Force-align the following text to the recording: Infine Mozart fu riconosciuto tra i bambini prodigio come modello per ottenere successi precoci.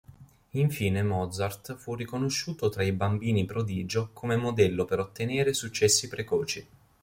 Infine 0.53 1.03
Mozart 1.03 1.75
fu 1.75 1.93
riconosciuto 1.93 2.69
tra 2.69 2.81
i 2.81 2.91
bambini 2.91 3.45
prodigio 3.45 4.09
come 4.13 4.35
modello 4.35 4.83
per 4.83 4.97
ottenere 4.99 5.53
successi 5.53 6.07
precoci. 6.07 6.67